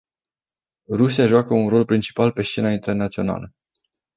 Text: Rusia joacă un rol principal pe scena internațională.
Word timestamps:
Rusia 0.91 1.27
joacă 1.27 1.53
un 1.53 1.67
rol 1.69 1.85
principal 1.85 2.31
pe 2.31 2.41
scena 2.41 2.71
internațională. 2.71 3.53